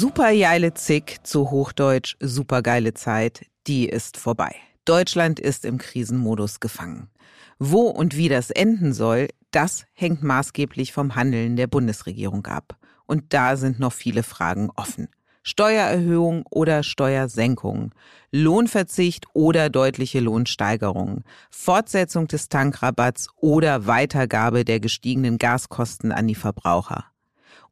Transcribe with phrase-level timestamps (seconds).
[0.00, 4.54] Supergeile Zick, zu Hochdeutsch supergeile Zeit, die ist vorbei.
[4.86, 7.10] Deutschland ist im Krisenmodus gefangen.
[7.58, 12.78] Wo und wie das enden soll, das hängt maßgeblich vom Handeln der Bundesregierung ab.
[13.04, 15.08] Und da sind noch viele Fragen offen.
[15.42, 17.92] Steuererhöhung oder Steuersenkung,
[18.32, 27.09] Lohnverzicht oder deutliche Lohnsteigerung, Fortsetzung des Tankrabatts oder Weitergabe der gestiegenen Gaskosten an die Verbraucher.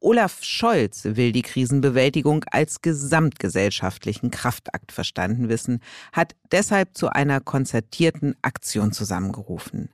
[0.00, 5.80] Olaf Scholz will die Krisenbewältigung als gesamtgesellschaftlichen Kraftakt verstanden wissen,
[6.12, 9.90] hat deshalb zu einer konzertierten Aktion zusammengerufen.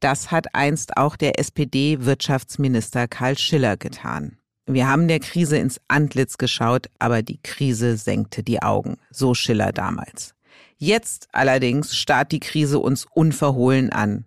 [0.00, 4.38] Das hat einst auch der SPD-Wirtschaftsminister Karl Schiller getan.
[4.66, 9.72] Wir haben der Krise ins Antlitz geschaut, aber die Krise senkte die Augen, so Schiller
[9.72, 10.34] damals.
[10.76, 14.24] Jetzt allerdings starrt die Krise uns unverhohlen an.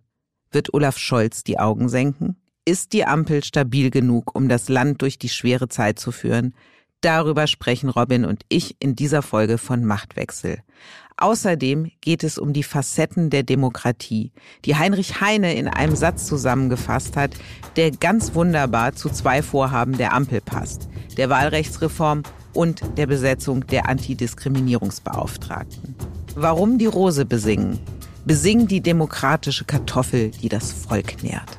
[0.52, 2.36] Wird Olaf Scholz die Augen senken?
[2.66, 6.56] Ist die Ampel stabil genug, um das Land durch die schwere Zeit zu führen?
[7.02, 10.60] Darüber sprechen Robin und ich in dieser Folge von Machtwechsel.
[11.18, 14.32] Außerdem geht es um die Facetten der Demokratie,
[14.64, 17.32] die Heinrich Heine in einem Satz zusammengefasst hat,
[17.76, 23.90] der ganz wunderbar zu zwei Vorhaben der Ampel passt, der Wahlrechtsreform und der Besetzung der
[23.90, 25.96] Antidiskriminierungsbeauftragten.
[26.36, 27.78] Warum die Rose besingen?
[28.24, 31.58] Besingen die demokratische Kartoffel, die das Volk nährt.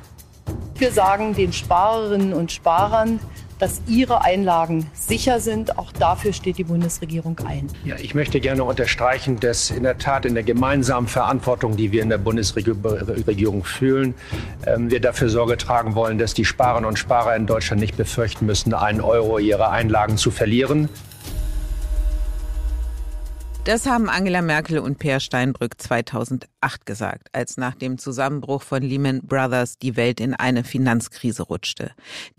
[0.77, 3.19] Wir sagen den Sparerinnen und Sparern,
[3.59, 5.77] dass ihre Einlagen sicher sind.
[5.77, 7.67] Auch dafür steht die Bundesregierung ein.
[7.85, 12.03] Ja, ich möchte gerne unterstreichen, dass in der Tat in der gemeinsamen Verantwortung, die wir
[12.03, 14.13] in der Bundesregierung fühlen,
[14.67, 18.45] ähm, wir dafür Sorge tragen wollen, dass die Sparerinnen und Sparer in Deutschland nicht befürchten
[18.45, 20.89] müssen, einen Euro ihrer Einlagen zu verlieren.
[23.65, 29.21] Das haben Angela Merkel und Peer Steinbrück 2008 gesagt, als nach dem Zusammenbruch von Lehman
[29.23, 31.89] Brothers die Welt in eine Finanzkrise rutschte.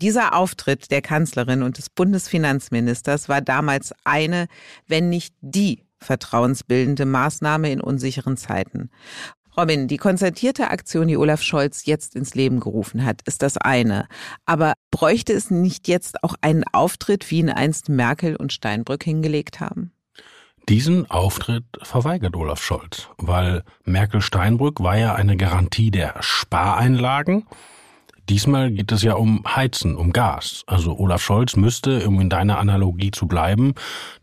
[0.01, 4.47] Dieser Auftritt der Kanzlerin und des Bundesfinanzministers war damals eine,
[4.87, 8.89] wenn nicht die vertrauensbildende Maßnahme in unsicheren Zeiten.
[9.57, 14.07] Robin, die konzertierte Aktion, die Olaf Scholz jetzt ins Leben gerufen hat, ist das eine.
[14.45, 19.59] Aber bräuchte es nicht jetzt auch einen Auftritt, wie ihn einst Merkel und Steinbrück hingelegt
[19.59, 19.91] haben?
[20.69, 27.45] Diesen Auftritt verweigert Olaf Scholz, weil Merkel-Steinbrück war ja eine Garantie der Spareinlagen.
[28.27, 30.65] Diesmal geht es ja um Heizen, um Gas.
[30.67, 33.75] Also Olaf Scholz müsste, um in deiner Analogie zu bleiben,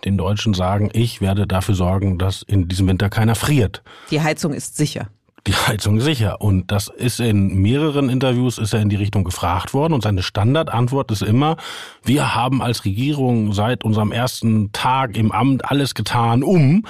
[0.05, 3.83] den Deutschen sagen, ich werde dafür sorgen, dass in diesem Winter keiner friert.
[4.11, 5.09] Die Heizung ist sicher
[5.47, 6.41] die Heizung sicher.
[6.41, 10.23] Und das ist in mehreren Interviews ist er in die Richtung gefragt worden und seine
[10.23, 11.57] Standardantwort ist immer,
[12.03, 16.85] wir haben als Regierung seit unserem ersten Tag im Amt alles getan, um.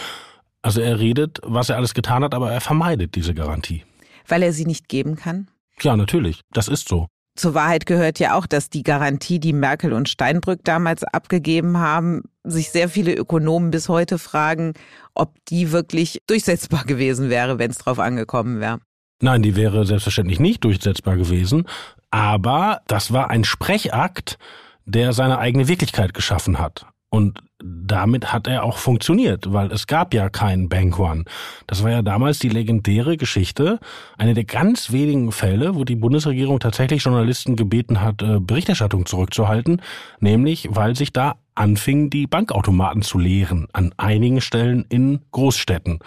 [0.62, 3.84] Also er redet, was er alles getan hat, aber er vermeidet diese Garantie.
[4.26, 5.48] Weil er sie nicht geben kann?
[5.82, 6.41] Ja, natürlich.
[6.53, 7.09] Das ist so.
[7.37, 12.22] Zur Wahrheit gehört ja auch, dass die Garantie, die Merkel und Steinbrück damals abgegeben haben,
[12.45, 14.75] sich sehr viele Ökonomen bis heute fragen,
[15.15, 18.78] ob die wirklich durchsetzbar gewesen wäre, wenn es drauf angekommen wäre.
[19.21, 21.67] Nein, die wäre selbstverständlich nicht durchsetzbar gewesen,
[22.11, 24.39] aber das war ein Sprechakt,
[24.84, 26.87] der seine eigene Wirklichkeit geschaffen hat.
[27.14, 31.22] Und damit hat er auch funktioniert, weil es gab ja keinen Bank One.
[31.69, 33.78] Das war ja damals die legendäre Geschichte,
[34.19, 39.80] eine der ganz wenigen Fälle, wo die Bundesregierung tatsächlich Journalisten gebeten hat, äh, Berichterstattung zurückzuhalten,
[40.18, 46.00] nämlich weil sich da anfingen, die Bankautomaten zu leeren, an einigen Stellen in Großstädten.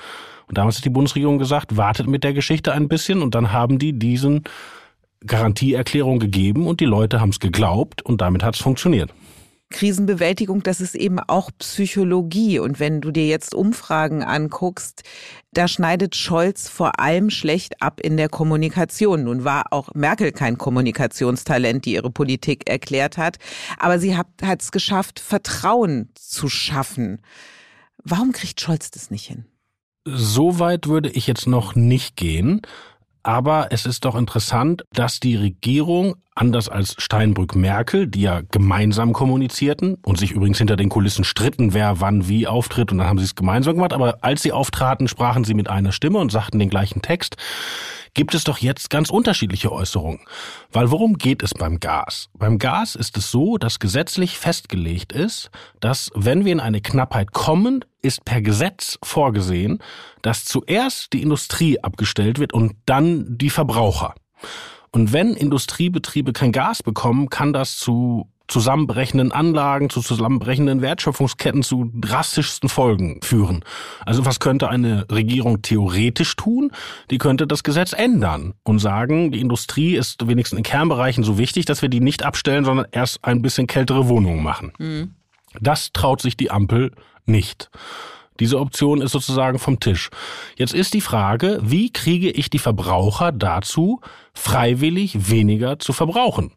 [0.47, 3.79] Und damals hat die Bundesregierung gesagt, wartet mit der Geschichte ein bisschen und dann haben
[3.79, 4.43] die diesen
[5.25, 9.13] Garantieerklärung gegeben und die Leute haben es geglaubt und damit hat es funktioniert.
[9.69, 12.59] Krisenbewältigung, das ist eben auch Psychologie.
[12.59, 15.03] Und wenn du dir jetzt Umfragen anguckst,
[15.51, 19.25] da schneidet Scholz vor allem schlecht ab in der Kommunikation.
[19.25, 23.37] Nun war auch Merkel kein Kommunikationstalent, die ihre Politik erklärt hat.
[23.77, 27.21] Aber sie hat es geschafft, Vertrauen zu schaffen.
[28.03, 29.45] Warum kriegt Scholz das nicht hin?
[30.05, 32.61] So weit würde ich jetzt noch nicht gehen.
[33.27, 39.97] aber es ist doch interessant, dass die Regierung anders als Steinbrück-Merkel, die ja gemeinsam kommunizierten
[40.05, 43.25] und sich übrigens hinter den Kulissen stritten, wer wann wie auftritt und dann haben sie
[43.25, 46.69] es gemeinsam gemacht, aber als sie auftraten, sprachen sie mit einer Stimme und sagten den
[46.69, 47.37] gleichen Text
[48.17, 50.21] gibt es doch jetzt ganz unterschiedliche Äußerungen.
[50.71, 52.29] Weil worum geht es beim Gas?
[52.33, 55.51] Beim Gas ist es so, dass gesetzlich festgelegt ist,
[55.81, 59.83] dass wenn wir in eine Knappheit kommen, ist per Gesetz vorgesehen,
[60.23, 64.15] dass zuerst die Industrie abgestellt wird und dann die Verbraucher.
[64.97, 71.91] Und wenn Industriebetriebe kein Gas bekommen, kann das zu zusammenbrechenden Anlagen, zu zusammenbrechenden Wertschöpfungsketten zu
[71.93, 73.63] drastischsten Folgen führen.
[74.07, 76.71] Also was könnte eine Regierung theoretisch tun?
[77.11, 81.65] Die könnte das Gesetz ändern und sagen, die Industrie ist wenigstens in Kernbereichen so wichtig,
[81.65, 84.73] dass wir die nicht abstellen, sondern erst ein bisschen kältere Wohnungen machen.
[84.79, 85.13] Mhm.
[85.61, 86.91] Das traut sich die Ampel
[87.27, 87.69] nicht.
[88.39, 90.09] Diese Option ist sozusagen vom Tisch.
[90.55, 94.01] Jetzt ist die Frage, wie kriege ich die Verbraucher dazu,
[94.33, 96.51] freiwillig weniger zu verbrauchen?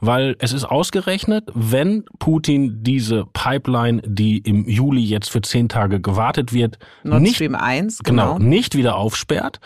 [0.00, 6.00] Weil es ist ausgerechnet, wenn Putin diese Pipeline, die im Juli jetzt für zehn Tage
[6.00, 8.34] gewartet wird, Nord nicht, Stream 1, genau.
[8.34, 9.60] genau, nicht wieder aufsperrt,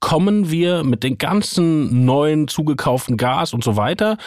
[0.00, 4.18] kommen wir mit den ganzen neuen zugekauften Gas und so weiter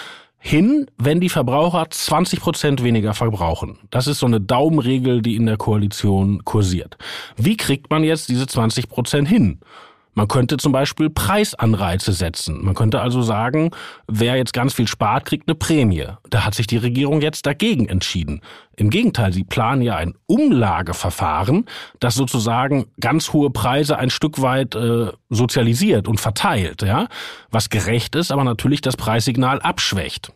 [0.47, 3.79] hin, wenn die Verbraucher 20 Prozent weniger verbrauchen.
[3.91, 6.97] Das ist so eine Daumenregel, die in der Koalition kursiert.
[7.35, 9.59] Wie kriegt man jetzt diese 20 Prozent hin?
[10.17, 12.65] Man könnte zum Beispiel Preisanreize setzen.
[12.65, 13.69] Man könnte also sagen,
[14.07, 16.07] wer jetzt ganz viel spart, kriegt eine Prämie.
[16.31, 18.41] Da hat sich die Regierung jetzt dagegen entschieden.
[18.75, 21.65] Im Gegenteil, sie planen ja ein Umlageverfahren,
[21.99, 27.09] das sozusagen ganz hohe Preise ein Stück weit äh, sozialisiert und verteilt, ja,
[27.51, 30.31] was gerecht ist, aber natürlich das Preissignal abschwächt.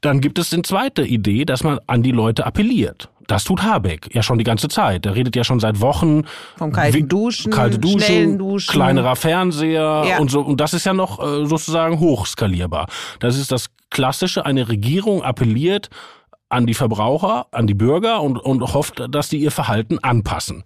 [0.00, 3.08] Dann gibt es eine zweite Idee, dass man an die Leute appelliert.
[3.26, 5.06] Das tut Habeck ja schon die ganze Zeit.
[5.06, 6.24] Der redet ja schon seit Wochen
[6.56, 10.18] vom kalten Duschen, kalte Duschen, Duschen, kleinerer Fernseher ja.
[10.18, 10.40] und so.
[10.42, 12.86] Und das ist ja noch äh, sozusagen hochskalierbar.
[13.20, 14.44] Das ist das Klassische.
[14.44, 15.88] Eine Regierung appelliert
[16.50, 20.64] an die Verbraucher, an die Bürger und, und hofft, dass die ihr Verhalten anpassen.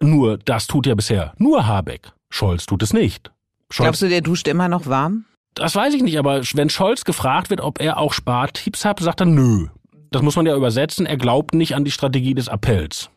[0.00, 2.12] Nur, das tut ja bisher nur Habeck.
[2.30, 3.30] Scholz tut es nicht.
[3.70, 5.24] Scholz Glaubst du, der duscht immer noch warm?
[5.56, 9.20] Das weiß ich nicht, aber wenn Scholz gefragt wird, ob er auch Spartipps hat, sagt
[9.20, 9.66] er nö
[10.10, 13.10] das muss man ja übersetzen, er glaubt nicht an die Strategie des Appells.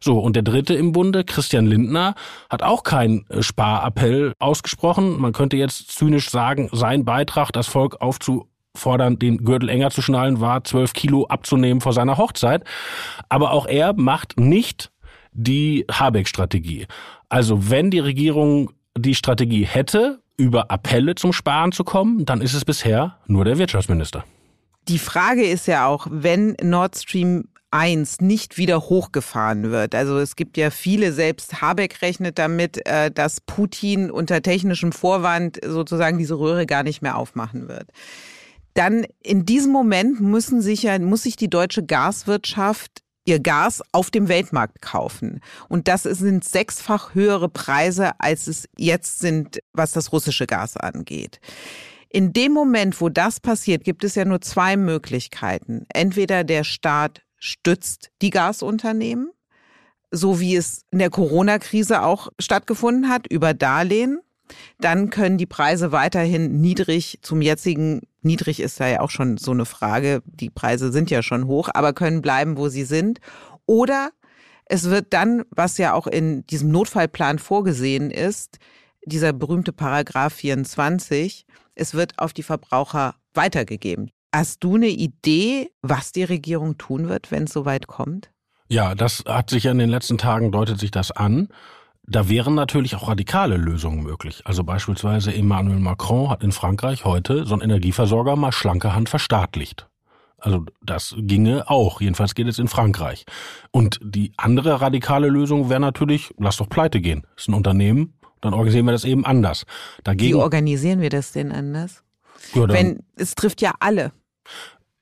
[0.00, 2.14] So, und der dritte im Bunde, Christian Lindner,
[2.48, 5.20] hat auch keinen äh, Sparappell ausgesprochen.
[5.20, 10.40] Man könnte jetzt zynisch sagen, sein Beitrag, das Volk aufzufordern, den Gürtel enger zu schnallen,
[10.40, 12.64] war zwölf Kilo abzunehmen vor seiner Hochzeit.
[13.28, 14.90] Aber auch er macht nicht
[15.32, 16.86] die Habeck-Strategie.
[17.28, 22.54] Also wenn die Regierung die Strategie hätte, über Appelle zum Sparen zu kommen, dann ist
[22.54, 24.24] es bisher nur der Wirtschaftsminister.
[24.88, 29.94] Die Frage ist ja auch, wenn Nord Stream 1 nicht wieder hochgefahren wird.
[29.94, 35.60] Also es gibt ja viele, selbst Habeck rechnet damit, äh, dass Putin unter technischem Vorwand
[35.64, 37.90] sozusagen diese Röhre gar nicht mehr aufmachen wird.
[38.74, 44.10] Dann in diesem Moment müssen sich ja, muss sich die deutsche Gaswirtschaft ihr Gas auf
[44.10, 45.40] dem Weltmarkt kaufen.
[45.68, 51.40] Und das sind sechsfach höhere Preise, als es jetzt sind, was das russische Gas angeht.
[52.08, 55.86] In dem Moment, wo das passiert, gibt es ja nur zwei Möglichkeiten.
[55.90, 59.30] Entweder der Staat stützt die Gasunternehmen,
[60.10, 64.20] so wie es in der Corona-Krise auch stattgefunden hat, über Darlehen.
[64.80, 69.50] Dann können die Preise weiterhin niedrig zum jetzigen, niedrig ist da ja auch schon so
[69.50, 73.20] eine Frage, die Preise sind ja schon hoch, aber können bleiben, wo sie sind.
[73.66, 74.10] Oder
[74.66, 78.58] es wird dann, was ja auch in diesem Notfallplan vorgesehen ist,
[79.04, 84.10] dieser berühmte Paragraph 24, es wird auf die Verbraucher weitergegeben.
[84.32, 88.30] Hast du eine Idee, was die Regierung tun wird, wenn es soweit kommt?
[88.68, 91.48] Ja, das hat sich ja in den letzten Tagen deutet sich das an.
[92.10, 94.42] Da wären natürlich auch radikale Lösungen möglich.
[94.44, 99.88] Also beispielsweise Emmanuel Macron hat in Frankreich heute so einen Energieversorger mal schlanke Hand verstaatlicht.
[100.36, 102.00] Also das ginge auch.
[102.00, 103.26] Jedenfalls geht es in Frankreich.
[103.70, 107.22] Und die andere radikale Lösung wäre natürlich, lass doch pleite gehen.
[107.36, 109.64] Das ist ein Unternehmen, dann organisieren wir das eben anders.
[110.02, 112.02] Dagegen, Wie organisieren wir das denn anders?
[112.54, 114.10] Ja, Wenn es trifft ja alle.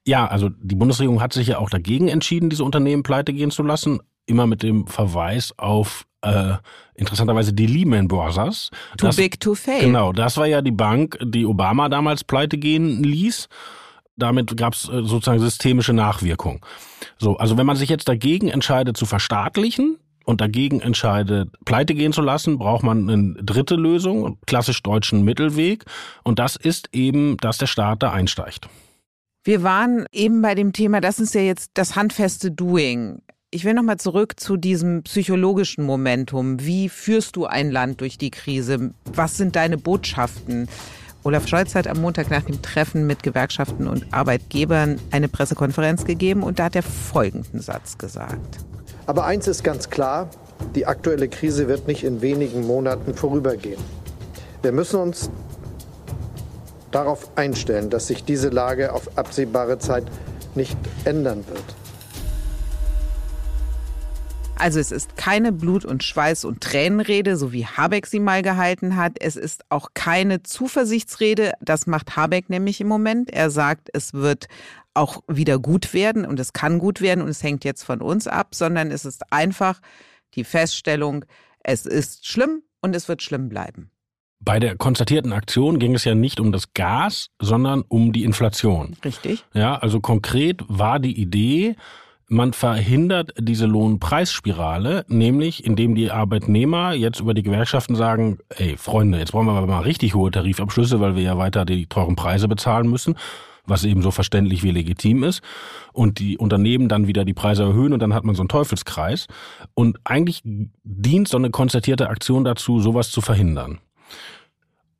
[0.06, 3.62] Ja, also die Bundesregierung hat sich ja auch dagegen entschieden, diese Unternehmen pleite gehen zu
[3.62, 6.54] lassen, immer mit dem Verweis auf äh,
[6.94, 8.70] interessanterweise die Lehman Brothers.
[8.96, 9.80] Too das, big to fail.
[9.80, 13.48] Genau, das war ja die Bank, die Obama damals pleite gehen ließ.
[14.16, 16.64] Damit gab es äh, sozusagen systemische Nachwirkung.
[17.18, 22.12] So, also wenn man sich jetzt dagegen entscheidet zu verstaatlichen, und dagegen entscheidet, pleite gehen
[22.12, 25.86] zu lassen, braucht man eine dritte Lösung, klassisch deutschen Mittelweg.
[26.22, 28.68] Und das ist eben, dass der Staat da einsteigt.
[29.42, 33.22] Wir waren eben bei dem Thema, das ist ja jetzt das handfeste Doing.
[33.50, 36.60] Ich will nochmal zurück zu diesem psychologischen Momentum.
[36.60, 38.90] Wie führst du ein Land durch die Krise?
[39.14, 40.68] Was sind deine Botschaften?
[41.24, 46.42] Olaf Scholz hat am Montag nach dem Treffen mit Gewerkschaften und Arbeitgebern eine Pressekonferenz gegeben
[46.42, 48.58] und da hat er folgenden Satz gesagt.
[49.06, 50.28] Aber eins ist ganz klar,
[50.74, 53.80] die aktuelle Krise wird nicht in wenigen Monaten vorübergehen.
[54.60, 55.30] Wir müssen uns
[56.90, 60.04] darauf einstellen, dass sich diese Lage auf absehbare Zeit
[60.54, 60.76] nicht
[61.06, 61.77] ändern wird.
[64.58, 68.96] Also es ist keine Blut- und Schweiß- und Tränenrede, so wie Habeck sie mal gehalten
[68.96, 69.16] hat.
[69.20, 71.52] Es ist auch keine Zuversichtsrede.
[71.60, 73.30] Das macht Habeck nämlich im Moment.
[73.30, 74.48] Er sagt, es wird
[74.94, 78.26] auch wieder gut werden und es kann gut werden und es hängt jetzt von uns
[78.26, 79.80] ab, sondern es ist einfach
[80.34, 81.24] die Feststellung,
[81.62, 83.90] es ist schlimm und es wird schlimm bleiben.
[84.40, 88.96] Bei der konstatierten Aktion ging es ja nicht um das Gas, sondern um die Inflation.
[89.04, 89.44] Richtig.
[89.52, 91.76] Ja, also konkret war die Idee,
[92.28, 99.18] man verhindert diese Lohnpreisspirale, nämlich indem die Arbeitnehmer jetzt über die Gewerkschaften sagen, ey Freunde,
[99.18, 102.46] jetzt brauchen wir aber mal richtig hohe Tarifabschlüsse, weil wir ja weiter die teuren Preise
[102.46, 103.16] bezahlen müssen,
[103.64, 105.42] was eben so verständlich wie legitim ist.
[105.92, 109.26] Und die Unternehmen dann wieder die Preise erhöhen und dann hat man so einen Teufelskreis.
[109.74, 113.78] Und eigentlich dient so eine konzertierte Aktion dazu, sowas zu verhindern.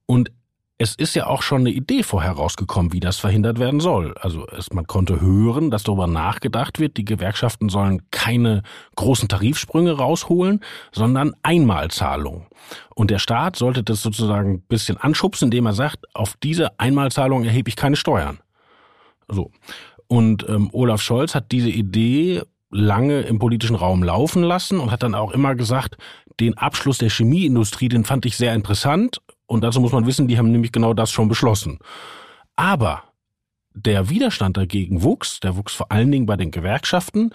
[0.07, 0.33] Und
[0.81, 4.15] es ist ja auch schon eine Idee vorher rausgekommen, wie das verhindert werden soll.
[4.21, 8.63] Also es, man konnte hören, dass darüber nachgedacht wird, die Gewerkschaften sollen keine
[8.95, 10.61] großen Tarifsprünge rausholen,
[10.93, 12.47] sondern Einmalzahlungen.
[12.95, 17.45] Und der Staat sollte das sozusagen ein bisschen anschubsen, indem er sagt, auf diese Einmalzahlung
[17.45, 18.39] erhebe ich keine Steuern.
[19.27, 19.51] So.
[20.07, 25.03] Und ähm, Olaf Scholz hat diese Idee lange im politischen Raum laufen lassen und hat
[25.03, 25.97] dann auch immer gesagt,
[26.39, 30.39] den Abschluss der Chemieindustrie, den fand ich sehr interessant und dazu muss man wissen, die
[30.39, 31.79] haben nämlich genau das schon beschlossen.
[32.55, 33.03] Aber
[33.75, 37.31] der Widerstand dagegen wuchs, der wuchs vor allen Dingen bei den Gewerkschaften.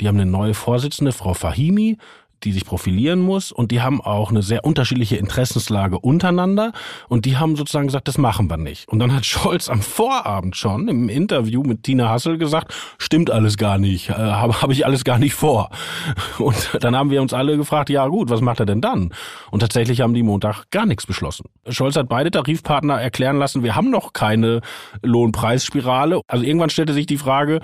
[0.00, 1.98] Die haben eine neue Vorsitzende, Frau Fahimi,
[2.44, 6.72] die sich profilieren muss und die haben auch eine sehr unterschiedliche Interessenslage untereinander
[7.08, 8.88] und die haben sozusagen gesagt, das machen wir nicht.
[8.88, 13.56] Und dann hat Scholz am Vorabend schon im Interview mit Tina Hassel gesagt, stimmt alles
[13.56, 15.70] gar nicht, äh, habe hab ich alles gar nicht vor.
[16.38, 19.12] Und dann haben wir uns alle gefragt, ja gut, was macht er denn dann?
[19.50, 21.46] Und tatsächlich haben die Montag gar nichts beschlossen.
[21.68, 24.60] Scholz hat beide Tarifpartner erklären lassen, wir haben noch keine
[25.02, 26.20] Lohnpreisspirale.
[26.26, 27.60] Also irgendwann stellte sich die Frage,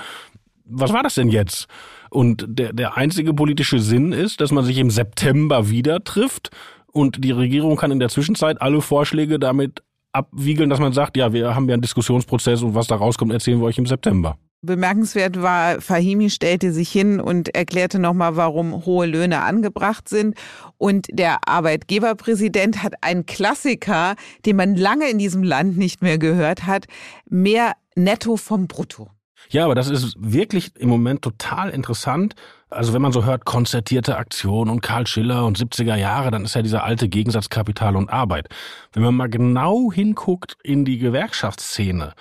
[0.64, 1.66] was war das denn jetzt?
[2.10, 6.50] Und der, der einzige politische Sinn ist, dass man sich im September wieder trifft
[6.86, 11.32] und die Regierung kann in der Zwischenzeit alle Vorschläge damit abwiegeln, dass man sagt, ja,
[11.32, 14.36] wir haben ja einen Diskussionsprozess und was da rauskommt, erzählen wir euch im September.
[14.62, 20.36] Bemerkenswert war, Fahimi stellte sich hin und erklärte nochmal, warum hohe Löhne angebracht sind.
[20.78, 24.14] Und der Arbeitgeberpräsident hat einen Klassiker,
[24.46, 26.86] den man lange in diesem Land nicht mehr gehört hat,
[27.28, 29.10] mehr Netto vom Brutto.
[29.50, 32.34] Ja, aber das ist wirklich im Moment total interessant.
[32.70, 36.54] Also wenn man so hört, konzertierte Aktion und Karl Schiller und 70er Jahre, dann ist
[36.54, 38.48] ja dieser alte Gegensatz Kapital und Arbeit.
[38.92, 42.14] Wenn man mal genau hinguckt in die Gewerkschaftsszene,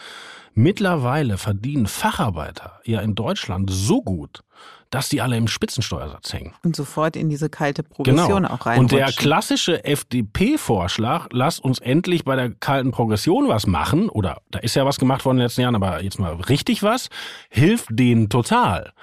[0.53, 4.41] mittlerweile verdienen Facharbeiter ja in Deutschland so gut,
[4.93, 6.53] dass die alle im Spitzensteuersatz hängen.
[6.63, 8.53] Und sofort in diese kalte Progression genau.
[8.53, 8.79] auch rein.
[8.79, 14.59] Und der klassische FDP-Vorschlag, lass uns endlich bei der kalten Progression was machen, oder da
[14.59, 17.09] ist ja was gemacht worden in den letzten Jahren, aber jetzt mal richtig was,
[17.49, 18.93] hilft denen total.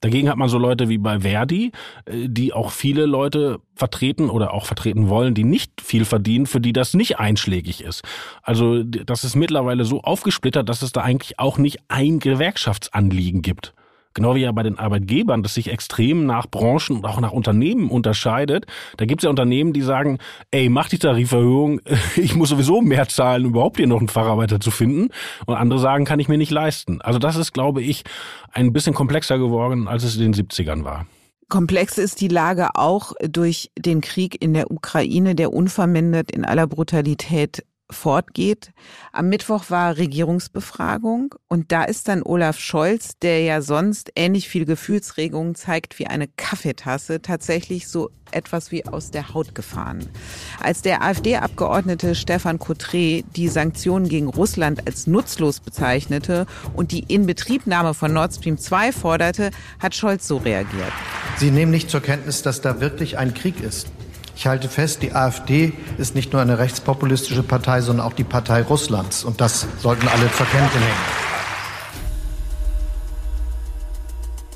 [0.00, 1.72] Dagegen hat man so Leute wie bei Verdi,
[2.04, 6.60] äh, die auch viele Leute vertreten oder auch vertreten wollen, die nicht viel verdienen, für
[6.60, 8.02] die das nicht einschlägig ist.
[8.42, 13.74] Also das ist mittlerweile so aufgesplittert, dass es da eigentlich auch nicht ein Gewerkschaftsanliegen gibt.
[14.14, 17.90] Genau wie ja bei den Arbeitgebern, das sich extrem nach Branchen und auch nach Unternehmen
[17.90, 18.66] unterscheidet.
[18.96, 20.18] Da gibt es ja Unternehmen, die sagen,
[20.50, 21.80] ey, mach die Tariferhöhung,
[22.16, 25.08] ich muss sowieso mehr zahlen, um überhaupt hier noch einen Facharbeiter zu finden.
[25.46, 27.00] Und andere sagen, kann ich mir nicht leisten.
[27.00, 28.04] Also das ist, glaube ich,
[28.52, 31.06] ein bisschen komplexer geworden, als es in den 70ern war.
[31.48, 36.66] Komplex ist die Lage auch durch den Krieg in der Ukraine, der unvermindert in aller
[36.66, 38.72] Brutalität fortgeht.
[39.12, 44.64] Am Mittwoch war Regierungsbefragung und da ist dann Olaf Scholz, der ja sonst ähnlich viel
[44.64, 50.08] Gefühlsregungen zeigt wie eine Kaffeetasse, tatsächlich so etwas wie aus der Haut gefahren.
[50.60, 57.94] Als der AfD-Abgeordnete Stefan Cotré die Sanktionen gegen Russland als nutzlos bezeichnete und die Inbetriebnahme
[57.94, 60.92] von Nord Stream 2 forderte, hat Scholz so reagiert.
[61.36, 63.88] Sie nehmen nicht zur Kenntnis, dass da wirklich ein Krieg ist.
[64.34, 68.62] Ich halte fest, die AfD ist nicht nur eine rechtspopulistische Partei, sondern auch die Partei
[68.62, 69.24] Russlands.
[69.24, 71.22] Und das sollten alle zur Kenntnis nehmen.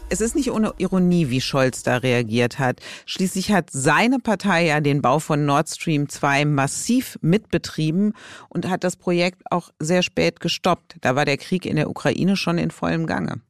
[0.09, 2.81] Es ist nicht ohne Ironie, wie Scholz da reagiert hat.
[3.07, 8.13] Schließlich hat seine Partei ja den Bau von Nord Stream 2 massiv mitbetrieben
[8.49, 10.97] und hat das Projekt auch sehr spät gestoppt.
[11.01, 13.41] Da war der Krieg in der Ukraine schon in vollem Gange.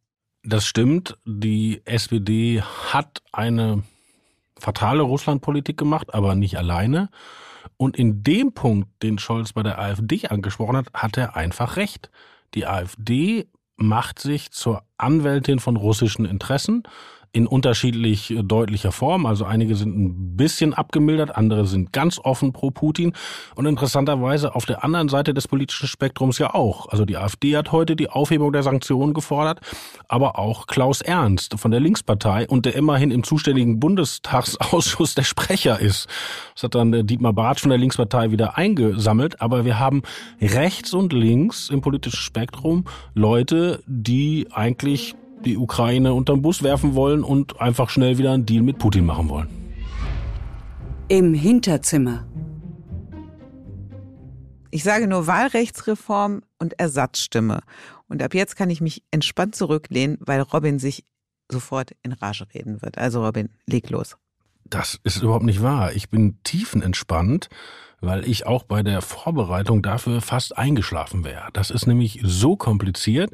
[0.44, 1.18] Das stimmt.
[1.26, 3.82] Die SPD hat eine
[4.58, 7.10] fatale Russlandpolitik gemacht, aber nicht alleine.
[7.76, 12.10] Und in dem Punkt, den Scholz bei der AfD angesprochen hat, hat er einfach recht.
[12.54, 16.84] Die AfD macht sich zur Anwältin von russischen Interessen
[17.36, 19.26] in unterschiedlich äh, deutlicher Form.
[19.26, 23.12] Also einige sind ein bisschen abgemildert, andere sind ganz offen pro Putin.
[23.54, 26.88] Und interessanterweise auf der anderen Seite des politischen Spektrums ja auch.
[26.88, 29.60] Also die AfD hat heute die Aufhebung der Sanktionen gefordert,
[30.08, 35.78] aber auch Klaus Ernst von der Linkspartei und der immerhin im zuständigen Bundestagsausschuss der Sprecher
[35.78, 36.08] ist.
[36.54, 39.42] Das hat dann Dietmar Bartsch von der Linkspartei wieder eingesammelt.
[39.42, 40.04] Aber wir haben
[40.40, 45.14] rechts und links im politischen Spektrum Leute, die eigentlich
[45.46, 49.28] die Ukraine unterm Bus werfen wollen und einfach schnell wieder einen Deal mit Putin machen
[49.28, 49.48] wollen.
[51.08, 52.26] Im Hinterzimmer.
[54.70, 57.60] Ich sage nur Wahlrechtsreform und Ersatzstimme.
[58.08, 61.04] Und ab jetzt kann ich mich entspannt zurücklehnen, weil Robin sich
[61.50, 62.98] sofort in Rage reden wird.
[62.98, 64.16] Also Robin, leg los.
[64.70, 65.92] Das ist überhaupt nicht wahr.
[65.92, 67.48] Ich bin tiefenentspannt,
[68.00, 71.48] weil ich auch bei der Vorbereitung dafür fast eingeschlafen wäre.
[71.52, 73.32] Das ist nämlich so kompliziert,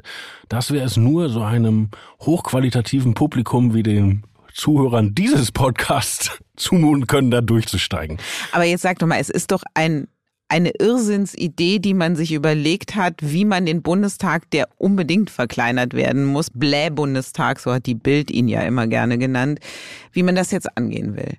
[0.49, 1.89] dass wir es nur so einem
[2.21, 4.23] hochqualitativen Publikum wie den
[4.53, 8.19] Zuhörern dieses Podcasts zumuten können, da durchzusteigen.
[8.51, 10.07] Aber jetzt sag doch mal, es ist doch ein
[10.53, 16.25] eine Irrsinnsidee, die man sich überlegt hat, wie man den Bundestag, der unbedingt verkleinert werden
[16.25, 19.59] muss, Bläh-Bundestag, so hat die Bild ihn ja immer gerne genannt,
[20.11, 21.37] wie man das jetzt angehen will.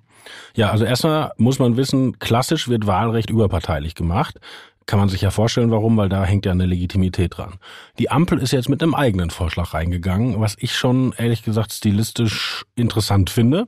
[0.53, 4.37] Ja, also erstmal muss man wissen, klassisch wird Wahlrecht überparteilich gemacht.
[4.85, 7.55] Kann man sich ja vorstellen, warum, weil da hängt ja eine Legitimität dran.
[7.97, 12.65] Die Ampel ist jetzt mit einem eigenen Vorschlag reingegangen, was ich schon ehrlich gesagt stilistisch
[12.75, 13.67] interessant finde.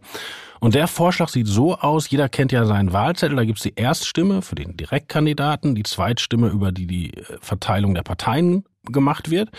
[0.59, 4.41] Und der Vorschlag sieht so aus, jeder kennt ja seinen Wahlzettel, da gibt's die Erststimme
[4.41, 9.49] für den Direktkandidaten, die Zweitstimme, über die die äh, Verteilung der Parteien gemacht wird.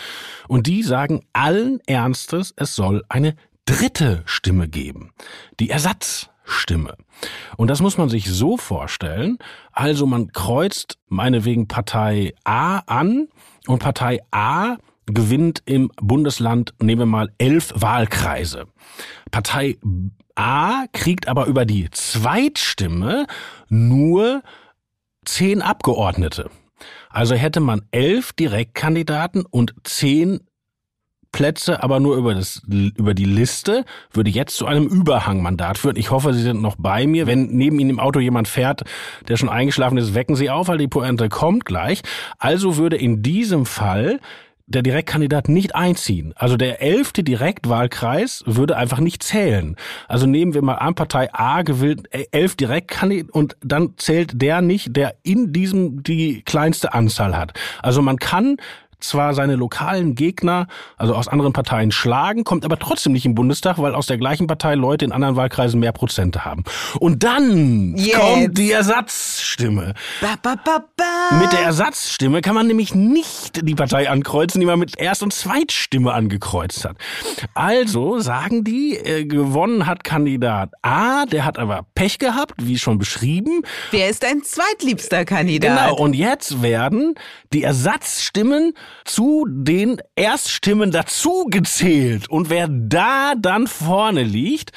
[0.48, 3.34] Und die sagen allen Ernstes, es soll eine
[3.64, 5.12] dritte Stimme geben.
[5.60, 6.30] Die Ersatz.
[6.48, 6.94] Stimme.
[7.56, 9.38] Und das muss man sich so vorstellen.
[9.72, 13.28] Also man kreuzt meinetwegen Partei A an
[13.66, 14.76] und Partei A
[15.06, 18.66] gewinnt im Bundesland, nehmen wir mal, elf Wahlkreise.
[19.30, 19.78] Partei
[20.34, 23.26] A kriegt aber über die Zweitstimme
[23.68, 24.42] nur
[25.24, 26.50] zehn Abgeordnete.
[27.10, 30.40] Also hätte man elf Direktkandidaten und zehn
[31.32, 35.96] Plätze, aber nur über, das, über die Liste, würde jetzt zu einem Überhangmandat führen.
[35.96, 37.26] Ich hoffe, Sie sind noch bei mir.
[37.26, 38.82] Wenn neben Ihnen im Auto jemand fährt,
[39.28, 42.02] der schon eingeschlafen ist, wecken Sie auf, weil die Pointe kommt gleich.
[42.38, 44.20] Also würde in diesem Fall
[44.68, 46.34] der Direktkandidat nicht einziehen.
[46.36, 49.76] Also der elfte Direktwahlkreis würde einfach nicht zählen.
[50.08, 54.94] Also nehmen wir mal an, Partei A gewinnt elf Direktkandidaten und dann zählt der nicht,
[54.94, 57.54] der in diesem die kleinste Anzahl hat.
[57.82, 58.58] Also man kann
[59.00, 63.78] zwar seine lokalen Gegner, also aus anderen Parteien, schlagen, kommt aber trotzdem nicht im Bundestag,
[63.78, 66.64] weil aus der gleichen Partei Leute in anderen Wahlkreisen mehr Prozente haben.
[66.98, 68.18] Und dann Jetzt.
[68.18, 69.94] kommt die Ersatzstimme.
[70.20, 71.38] Ba, ba, ba.
[71.40, 75.32] Mit der Ersatzstimme kann man nämlich nicht die Partei ankreuzen, die man mit Erst- und
[75.32, 76.96] Zweitstimme angekreuzt hat.
[77.54, 82.98] Also sagen die, äh, gewonnen hat Kandidat A, der hat aber Pech gehabt, wie schon
[82.98, 83.62] beschrieben.
[83.90, 85.78] Wer ist ein zweitliebster Kandidat?
[85.78, 87.14] Genau, und jetzt werden
[87.52, 88.74] die Ersatzstimmen
[89.04, 92.28] zu den Erststimmen dazu gezählt.
[92.28, 94.72] Und wer da dann vorne liegt,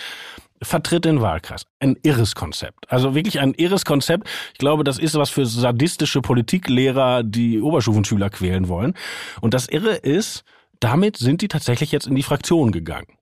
[0.61, 1.65] vertritt den Wahlkreis.
[1.79, 2.91] Ein irres Konzept.
[2.91, 4.27] Also wirklich ein irres Konzept.
[4.53, 8.93] Ich glaube, das ist was für sadistische Politiklehrer, die Oberstufenschüler quälen wollen.
[9.41, 10.43] Und das Irre ist,
[10.79, 13.17] damit sind die tatsächlich jetzt in die Fraktion gegangen.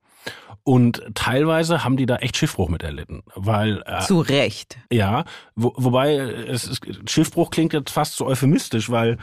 [0.64, 4.78] Und teilweise haben die da echt Schiffbruch mit erlitten, weil äh, zu Recht.
[4.92, 5.24] Ja,
[5.56, 9.18] wo, wobei es ist, Schiffbruch klingt jetzt fast so euphemistisch, weil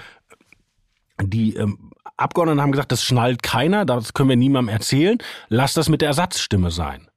[1.23, 5.89] die ähm, Abgeordneten haben gesagt, das schnallt keiner, das können wir niemandem erzählen, lass das
[5.89, 7.09] mit der Ersatzstimme sein.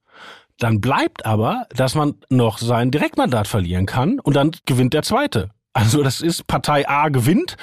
[0.58, 5.52] Dann bleibt aber, dass man noch sein Direktmandat verlieren kann und dann gewinnt der Zweite.
[5.74, 7.56] Also das ist Partei A gewinnt,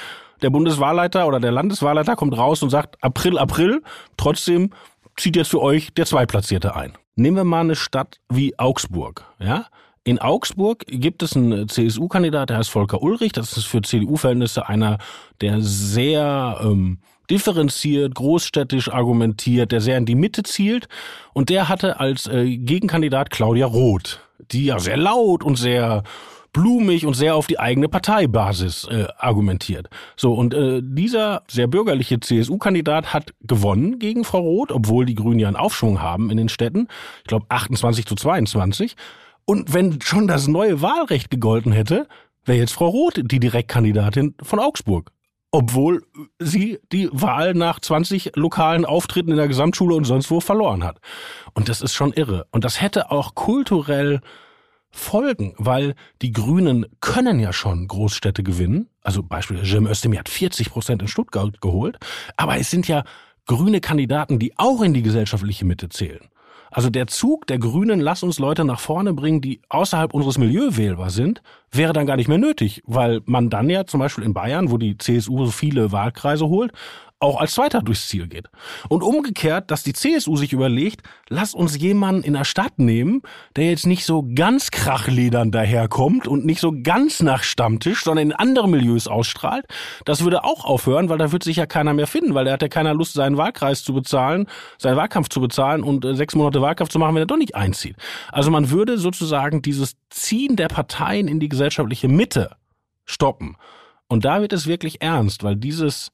[0.42, 3.82] der Bundeswahlleiter oder der Landeswahlleiter kommt raus und sagt April, April,
[4.16, 4.70] trotzdem
[5.16, 6.96] zieht jetzt für euch der Zweitplatzierte ein.
[7.16, 9.66] Nehmen wir mal eine Stadt wie Augsburg, ja?
[10.06, 13.32] In Augsburg gibt es einen CSU-Kandidat, der heißt Volker Ulrich.
[13.32, 14.98] Das ist für CDU-Verhältnisse einer,
[15.40, 20.86] der sehr ähm, differenziert, großstädtisch argumentiert, der sehr in die Mitte zielt.
[21.32, 24.20] Und der hatte als äh, Gegenkandidat Claudia Roth,
[24.52, 26.04] die ja sehr laut und sehr
[26.52, 29.88] blumig und sehr auf die eigene Parteibasis äh, argumentiert.
[30.14, 35.40] So, und äh, dieser sehr bürgerliche CSU-Kandidat hat gewonnen gegen Frau Roth, obwohl die Grünen
[35.40, 36.86] ja einen Aufschwung haben in den Städten.
[37.22, 38.94] Ich glaube 28 zu 22.
[39.46, 42.06] Und wenn schon das neue Wahlrecht gegolten hätte,
[42.44, 45.12] wäre jetzt Frau Roth die Direktkandidatin von Augsburg.
[45.52, 46.02] obwohl
[46.38, 50.98] sie die Wahl nach 20 lokalen Auftritten in der Gesamtschule und sonst wo verloren hat.
[51.54, 52.46] Und das ist schon irre.
[52.50, 54.20] Und das hätte auch kulturell
[54.90, 58.88] Folgen, weil die Grünen können ja schon Großstädte gewinnen.
[59.02, 61.96] Also beispielsweise Cem Özdemir hat 40 Prozent in Stuttgart geholt.
[62.36, 63.04] Aber es sind ja
[63.46, 66.28] grüne Kandidaten, die auch in die gesellschaftliche Mitte zählen.
[66.76, 70.76] Also der Zug der Grünen, lass uns Leute nach vorne bringen, die außerhalb unseres Milieu
[70.76, 71.40] wählbar sind,
[71.72, 74.76] wäre dann gar nicht mehr nötig, weil man dann ja zum Beispiel in Bayern, wo
[74.76, 76.72] die CSU so viele Wahlkreise holt,
[77.18, 78.48] auch als Zweiter durchs Ziel geht.
[78.88, 83.22] Und umgekehrt, dass die CSU sich überlegt, lass uns jemanden in der Stadt nehmen,
[83.56, 88.32] der jetzt nicht so ganz krachledern daherkommt und nicht so ganz nach Stammtisch, sondern in
[88.32, 89.64] andere Milieus ausstrahlt.
[90.04, 92.62] Das würde auch aufhören, weil da wird sich ja keiner mehr finden, weil der hat
[92.62, 96.60] ja keiner Lust, seinen Wahlkreis zu bezahlen, seinen Wahlkampf zu bezahlen und äh, sechs Monate
[96.60, 97.96] Wahlkampf zu machen, wenn er doch nicht einzieht.
[98.30, 102.50] Also man würde sozusagen dieses Ziehen der Parteien in die gesellschaftliche Mitte
[103.06, 103.56] stoppen.
[104.06, 106.12] Und da wird es wirklich ernst, weil dieses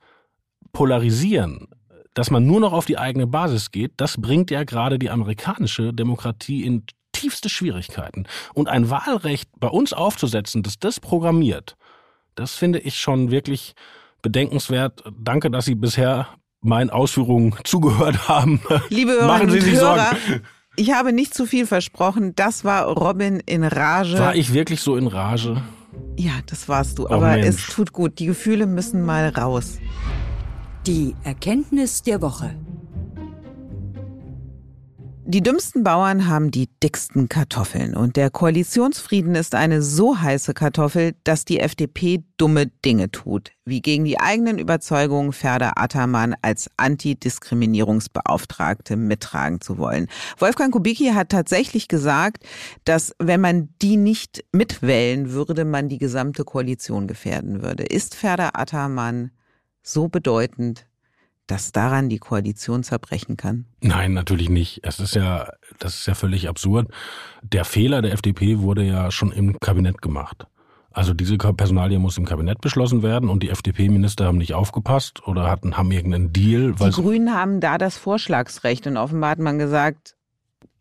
[0.73, 1.69] Polarisieren,
[2.15, 5.93] dass man nur noch auf die eigene Basis geht, das bringt ja gerade die amerikanische
[5.93, 8.27] Demokratie in tiefste Schwierigkeiten.
[8.55, 11.77] Und ein Wahlrecht bei uns aufzusetzen, das das programmiert,
[12.35, 13.75] das finde ich schon wirklich
[14.23, 15.05] bedenkenswert.
[15.19, 16.29] Danke, dass Sie bisher
[16.61, 18.61] meinen Ausführungen zugehört haben.
[18.89, 20.17] Liebe Hörerinnen und Hörer,
[20.77, 22.35] ich habe nicht zu viel versprochen.
[22.35, 24.19] Das war Robin in Rage.
[24.19, 25.63] War ich wirklich so in Rage?
[26.17, 27.05] Ja, das warst du.
[27.05, 27.47] Oh, aber Mensch.
[27.47, 28.19] es tut gut.
[28.19, 29.79] Die Gefühle müssen mal raus.
[30.87, 32.57] Die Erkenntnis der Woche.
[35.25, 41.15] Die dümmsten Bauern haben die dicksten Kartoffeln und der Koalitionsfrieden ist eine so heiße Kartoffel,
[41.23, 48.97] dass die FDP dumme Dinge tut, wie gegen die eigenen Überzeugungen Ferda Attermann als Antidiskriminierungsbeauftragte
[48.97, 50.09] mittragen zu wollen.
[50.39, 52.45] Wolfgang Kubicki hat tatsächlich gesagt,
[52.85, 57.85] dass wenn man die nicht mitwählen würde, man die gesamte Koalition gefährden würde.
[57.85, 59.31] Ist Ferda Attermann
[59.83, 60.87] so bedeutend,
[61.47, 63.67] dass daran die Koalition zerbrechen kann?
[63.81, 64.81] Nein, natürlich nicht.
[64.85, 66.89] Es ist ja, das ist ja völlig absurd.
[67.43, 70.47] Der Fehler der FDP wurde ja schon im Kabinett gemacht.
[70.95, 75.51] Also diese Personalie muss im Kabinett beschlossen werden und die FDP-Minister haben nicht aufgepasst oder
[75.51, 76.75] hatten, haben irgendeinen Deal.
[76.75, 80.17] die Grünen haben da das Vorschlagsrecht und offenbar hat man gesagt,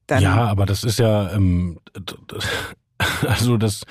[0.08, 1.80] dann Ja, aber das ist ja, ähm,
[3.28, 3.84] also das,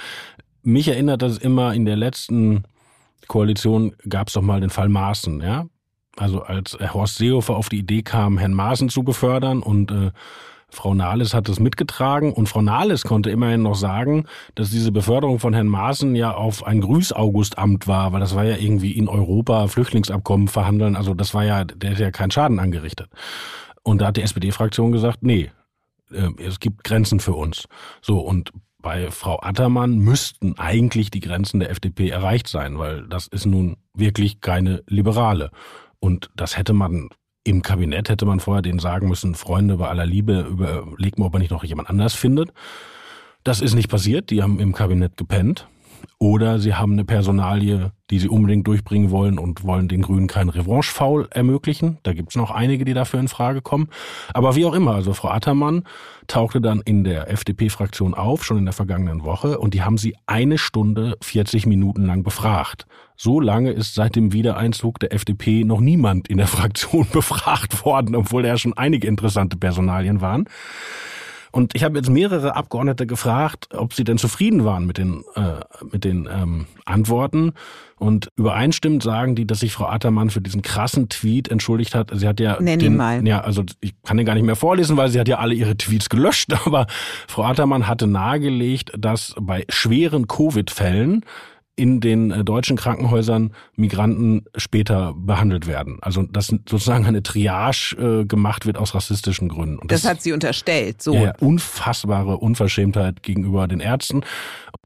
[0.62, 2.64] mich erinnert das immer in der letzten
[3.28, 5.66] Koalition gab es doch mal den Fall Maaßen, ja.
[6.16, 10.11] Also als Horst Seehofer auf die Idee kam, Herrn Maaßen zu befördern und äh,
[10.70, 15.38] Frau Nahles hat das mitgetragen und Frau Nahles konnte immerhin noch sagen, dass diese Beförderung
[15.38, 19.66] von Herrn Maaßen ja auf ein Grüß-Augustamt war, weil das war ja irgendwie in Europa
[19.66, 23.09] Flüchtlingsabkommen verhandeln, also das war ja, der hat ja keinen Schaden angerichtet.
[23.83, 25.50] Und da hat die SPD-Fraktion gesagt, nee,
[26.12, 27.66] äh, es gibt Grenzen für uns.
[28.00, 28.52] So, und
[28.83, 33.77] bei Frau Attermann müssten eigentlich die Grenzen der FDP erreicht sein, weil das ist nun
[33.95, 35.51] wirklich keine Liberale.
[35.99, 37.09] Und das hätte man
[37.43, 41.33] im Kabinett hätte man vorher denen sagen müssen, Freunde, bei aller Liebe, überlegt mal, ob
[41.33, 42.53] man nicht noch jemand anders findet.
[43.45, 44.31] Das ist nicht passiert.
[44.31, 45.66] Die haben im Kabinett gepennt.
[46.19, 50.51] Oder sie haben eine Personalie, die sie unbedingt durchbringen wollen und wollen den Grünen keinen
[50.51, 51.99] Revanche-Foul ermöglichen.
[52.03, 53.89] Da gibt's noch einige, die dafür in Frage kommen.
[54.35, 55.85] Aber wie auch immer, also Frau Attermann
[56.27, 60.17] tauchte dann in der FDP-Fraktion auf, schon in der vergangenen Woche, und die haben sie
[60.27, 62.87] eine Stunde 40 Minuten lang befragt.
[63.17, 68.15] So lange ist seit dem Wiedereinzug der FDP noch niemand in der Fraktion befragt worden,
[68.15, 70.47] obwohl da ja schon einige interessante Personalien waren.
[71.53, 75.61] Und ich habe jetzt mehrere Abgeordnete gefragt, ob sie denn zufrieden waren mit den, äh,
[75.91, 77.53] mit den ähm, Antworten.
[77.97, 82.11] Und übereinstimmend sagen die, dass sich Frau Attermann für diesen krassen Tweet entschuldigt hat.
[82.15, 83.27] Sie hat ja, Nenn den, mal.
[83.27, 85.77] ja, also ich kann den gar nicht mehr vorlesen, weil sie hat ja alle ihre
[85.77, 86.51] Tweets gelöscht.
[86.67, 86.87] Aber
[87.29, 91.25] Frau Attermann hatte nahegelegt, dass bei schweren Covid-Fällen
[91.81, 95.99] in den äh, deutschen Krankenhäusern Migranten später behandelt werden.
[96.03, 99.79] Also dass sozusagen eine Triage äh, gemacht wird aus rassistischen Gründen.
[99.79, 101.01] Und das, das hat sie unterstellt.
[101.01, 101.14] So.
[101.14, 104.21] Ja, unfassbare Unverschämtheit gegenüber den Ärzten.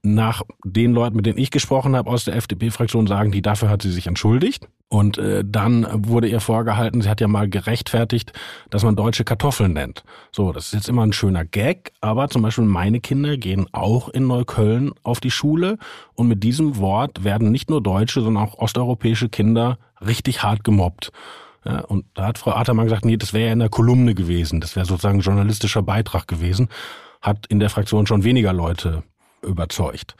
[0.02, 3.82] Nach den Leuten, mit denen ich gesprochen habe aus der FDP-Fraktion, sagen die, dafür hat
[3.82, 4.68] sie sich entschuldigt.
[4.88, 8.32] Und äh, dann wurde ihr vorgehalten, sie hat ja mal gerechtfertigt,
[8.70, 10.04] dass man deutsche Kartoffeln nennt.
[10.30, 14.08] So, das ist jetzt immer ein schöner Gag, aber zum Beispiel meine Kinder gehen auch
[14.08, 15.78] in Neukölln auf die Schule
[16.14, 21.10] und mit diesem Wort werden nicht nur deutsche, sondern auch osteuropäische Kinder richtig hart gemobbt.
[21.64, 24.60] Ja, und da hat Frau Atermann gesagt, nee, das wäre ja in der Kolumne gewesen,
[24.60, 26.68] das wäre sozusagen journalistischer Beitrag gewesen,
[27.22, 29.02] hat in der Fraktion schon weniger Leute
[29.42, 30.14] überzeugt.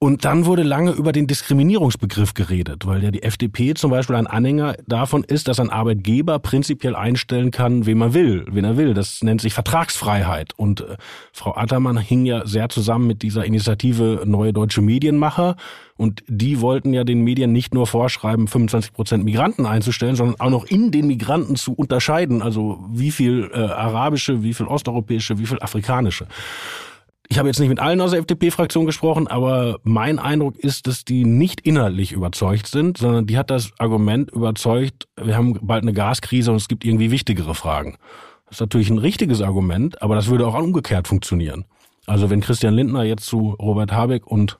[0.00, 4.28] Und dann wurde lange über den Diskriminierungsbegriff geredet, weil ja die FDP zum Beispiel ein
[4.28, 8.94] Anhänger davon ist, dass ein Arbeitgeber prinzipiell einstellen kann, wen man will, wen er will.
[8.94, 10.52] Das nennt sich Vertragsfreiheit.
[10.56, 10.96] Und äh,
[11.32, 15.56] Frau Attermann hing ja sehr zusammen mit dieser Initiative Neue Deutsche Medienmacher.
[15.96, 20.50] Und die wollten ja den Medien nicht nur vorschreiben, 25 Prozent Migranten einzustellen, sondern auch
[20.50, 22.40] noch in den Migranten zu unterscheiden.
[22.40, 26.28] Also wie viel äh, arabische, wie viel osteuropäische, wie viel afrikanische.
[27.30, 31.04] Ich habe jetzt nicht mit allen aus der FDP-Fraktion gesprochen, aber mein Eindruck ist, dass
[31.04, 35.92] die nicht inhaltlich überzeugt sind, sondern die hat das Argument überzeugt, wir haben bald eine
[35.92, 37.98] Gaskrise und es gibt irgendwie wichtigere Fragen.
[38.46, 41.66] Das ist natürlich ein richtiges Argument, aber das würde auch umgekehrt funktionieren.
[42.06, 44.58] Also wenn Christian Lindner jetzt zu Robert Habeck und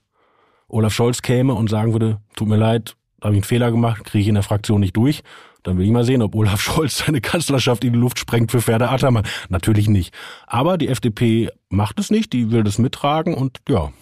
[0.68, 4.20] Olaf Scholz käme und sagen würde, tut mir leid, habe ich einen Fehler gemacht, kriege
[4.22, 5.22] ich in der Fraktion nicht durch,
[5.62, 8.60] dann will ich mal sehen, ob Olaf Scholz seine Kanzlerschaft in die Luft sprengt für
[8.60, 9.26] Ferda Attermann.
[9.48, 10.14] Natürlich nicht.
[10.46, 13.92] Aber die FDP macht es nicht, die will das mittragen und ja.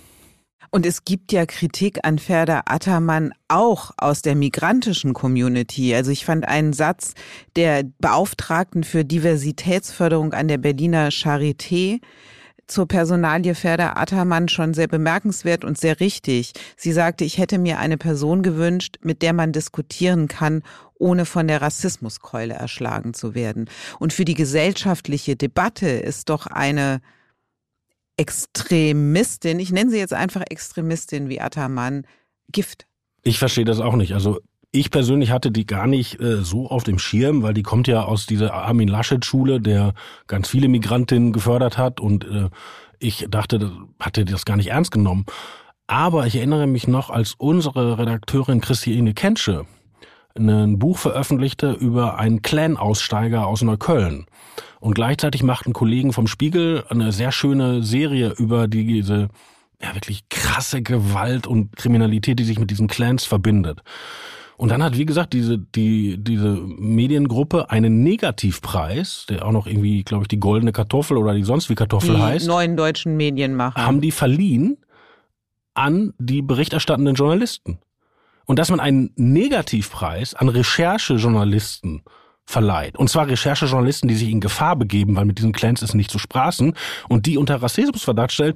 [0.70, 5.94] Und es gibt ja Kritik an Ferda Attermann auch aus der migrantischen Community.
[5.94, 7.14] Also ich fand einen Satz
[7.54, 12.00] der Beauftragten für Diversitätsförderung an der Berliner Charité,
[12.66, 16.52] zur Personalie Ferda Attermann schon sehr bemerkenswert und sehr richtig.
[16.76, 20.62] Sie sagte, ich hätte mir eine Person gewünscht, mit der man diskutieren kann,
[20.98, 23.68] ohne von der Rassismuskeule erschlagen zu werden.
[23.98, 27.00] Und für die gesellschaftliche Debatte ist doch eine
[28.16, 32.06] Extremistin, ich nenne sie jetzt einfach Extremistin wie Attermann,
[32.50, 32.86] Gift.
[33.22, 34.14] Ich verstehe das auch nicht.
[34.14, 34.40] Also
[34.76, 38.04] ich persönlich hatte die gar nicht äh, so auf dem Schirm, weil die kommt ja
[38.04, 39.94] aus dieser Armin Laschet-Schule, der
[40.26, 42.50] ganz viele Migrantinnen gefördert hat und äh,
[42.98, 45.26] ich dachte, hatte das gar nicht ernst genommen.
[45.86, 49.66] Aber ich erinnere mich noch, als unsere Redakteurin Christine Kensche
[50.38, 54.26] ein Buch veröffentlichte über einen Clan-Aussteiger aus Neukölln.
[54.80, 59.28] Und gleichzeitig machten Kollegen vom Spiegel eine sehr schöne Serie über diese
[59.80, 63.82] ja, wirklich krasse Gewalt und Kriminalität, die sich mit diesen Clans verbindet.
[64.56, 70.02] Und dann hat, wie gesagt, diese, die, diese Mediengruppe einen Negativpreis, der auch noch irgendwie,
[70.02, 72.46] glaube ich, die goldene Kartoffel oder die sonst wie Kartoffel die heißt.
[72.46, 73.84] neuen deutschen Medienmacher.
[73.84, 74.78] Haben die verliehen
[75.74, 77.78] an die berichterstattenden Journalisten.
[78.46, 82.02] Und dass man einen Negativpreis an Recherchejournalisten
[82.46, 82.96] verleiht.
[82.96, 86.18] Und zwar Recherchejournalisten, die sich in Gefahr begeben, weil mit diesen Clans es nicht zu
[86.18, 86.74] spaßen
[87.08, 88.54] und die unter Rassismusverdacht stellen.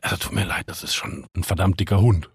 [0.00, 2.30] Also tut mir leid, das ist schon ein verdammt dicker Hund.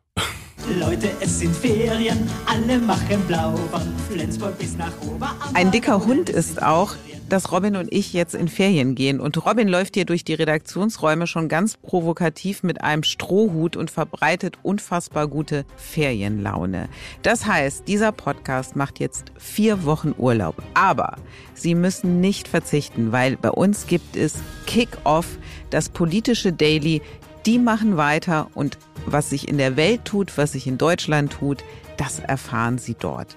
[0.79, 5.51] Leute, es sind Ferien, alle machen blau von Flensburg bis nach Oberammergau.
[5.53, 6.95] Ein dicker Hund ist auch,
[7.29, 9.19] dass Robin und ich jetzt in Ferien gehen.
[9.19, 14.57] Und Robin läuft hier durch die Redaktionsräume schon ganz provokativ mit einem Strohhut und verbreitet
[14.63, 16.89] unfassbar gute Ferienlaune.
[17.23, 20.55] Das heißt, dieser Podcast macht jetzt vier Wochen Urlaub.
[20.73, 21.17] Aber
[21.53, 25.37] Sie müssen nicht verzichten, weil bei uns gibt es Kick-Off,
[25.69, 27.01] das politische Daily.
[27.45, 28.77] Die machen weiter und
[29.07, 31.63] was sich in der Welt tut, was sich in Deutschland tut,
[31.97, 33.35] das erfahren Sie dort.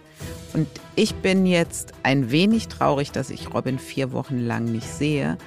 [0.52, 5.38] Und ich bin jetzt ein wenig traurig, dass ich Robin vier Wochen lang nicht sehe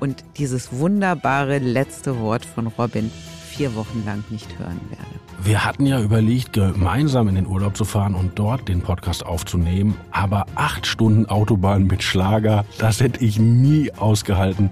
[0.00, 3.10] und dieses wunderbare letzte Wort von Robin
[3.52, 5.04] vier Wochen lang nicht hören werde.
[5.44, 9.96] Wir hatten ja überlegt, gemeinsam in den Urlaub zu fahren und dort den Podcast aufzunehmen,
[10.10, 14.70] aber acht Stunden Autobahn mit Schlager, das hätte ich nie ausgehalten.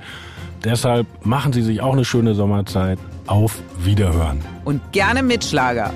[0.65, 2.99] Deshalb machen Sie sich auch eine schöne Sommerzeit.
[3.27, 4.41] Auf Wiederhören.
[4.65, 5.93] Und gerne mit Schlager.